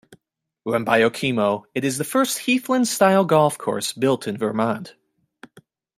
Run 0.65 0.83
by 0.83 1.01
Okemo, 1.01 1.65
it 1.75 1.83
is 1.85 1.99
the 1.99 2.03
first 2.03 2.39
Heathland-style 2.47 3.25
golf 3.25 3.59
course 3.59 3.93
built 3.93 4.27
in 4.27 4.35
Vermont. 4.35 4.95